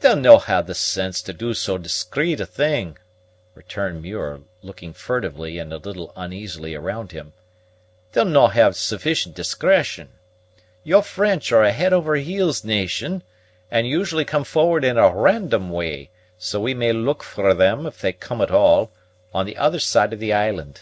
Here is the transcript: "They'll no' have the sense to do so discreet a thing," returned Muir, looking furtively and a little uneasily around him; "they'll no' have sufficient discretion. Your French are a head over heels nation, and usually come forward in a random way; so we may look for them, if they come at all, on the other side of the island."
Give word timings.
"They'll 0.00 0.16
no' 0.16 0.38
have 0.38 0.66
the 0.66 0.74
sense 0.74 1.22
to 1.22 1.32
do 1.32 1.54
so 1.54 1.78
discreet 1.78 2.40
a 2.40 2.44
thing," 2.44 2.98
returned 3.54 4.02
Muir, 4.02 4.40
looking 4.62 4.92
furtively 4.92 5.58
and 5.60 5.72
a 5.72 5.76
little 5.76 6.12
uneasily 6.16 6.74
around 6.74 7.12
him; 7.12 7.34
"they'll 8.10 8.24
no' 8.24 8.48
have 8.48 8.74
sufficient 8.74 9.36
discretion. 9.36 10.08
Your 10.82 11.04
French 11.04 11.52
are 11.52 11.62
a 11.62 11.70
head 11.70 11.92
over 11.92 12.16
heels 12.16 12.64
nation, 12.64 13.22
and 13.70 13.86
usually 13.86 14.24
come 14.24 14.42
forward 14.42 14.82
in 14.82 14.98
a 14.98 15.14
random 15.14 15.70
way; 15.70 16.10
so 16.36 16.58
we 16.58 16.74
may 16.74 16.92
look 16.92 17.22
for 17.22 17.54
them, 17.54 17.86
if 17.86 18.00
they 18.00 18.12
come 18.12 18.40
at 18.40 18.50
all, 18.50 18.90
on 19.32 19.46
the 19.46 19.56
other 19.56 19.78
side 19.78 20.12
of 20.12 20.18
the 20.18 20.32
island." 20.32 20.80